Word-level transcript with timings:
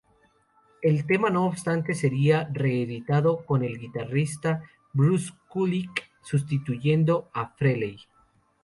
El 0.81 1.05
tema, 1.05 1.29
no 1.29 1.45
obstante, 1.45 1.93
sería 1.93 2.49
reeditado, 2.51 3.45
con 3.45 3.63
el 3.63 3.77
guitarrista 3.77 4.63
Bruce 4.93 5.29
Kulick 5.47 6.09
sustituyendo 6.23 7.29
a 7.33 7.49
Frehley. 7.49 7.99